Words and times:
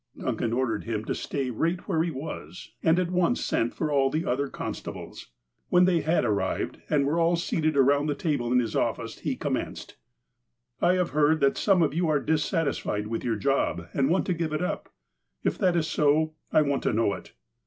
Duncan 0.17 0.51
ordered 0.51 0.85
him 0.85 1.05
to 1.05 1.13
stay 1.13 1.51
right 1.51 1.79
where 1.87 2.01
he 2.01 2.09
was, 2.09 2.71
and 2.81 2.97
at 2.97 3.11
once 3.11 3.39
sent 3.45 3.75
for 3.75 3.91
all 3.91 4.09
the 4.09 4.25
other 4.25 4.47
constables. 4.47 5.27
"When 5.69 5.85
they 5.85 6.01
had 6.01 6.25
arrived, 6.25 6.79
and 6.89 7.05
were 7.05 7.19
all 7.19 7.35
seated 7.35 7.77
around 7.77 8.07
the 8.07 8.15
table 8.15 8.51
in 8.51 8.57
his 8.57 8.75
office, 8.75 9.19
he 9.19 9.35
commenced: 9.35 9.97
"I 10.81 10.93
have 10.93 11.11
heard 11.11 11.39
that 11.41 11.55
some 11.55 11.83
of 11.83 11.93
you 11.93 12.07
are 12.09 12.19
dissatisfied 12.19 13.05
with 13.05 13.23
your 13.23 13.35
job, 13.35 13.89
and 13.93 14.09
want 14.09 14.25
to 14.25 14.33
give 14.33 14.53
it 14.53 14.63
up. 14.63 14.89
If 15.43 15.59
that 15.59 15.75
is 15.75 15.85
so, 15.85 16.33
I 16.51 16.63
want 16.63 16.81
to 16.81 16.93
know 16.93 17.13
it. 17.13 17.33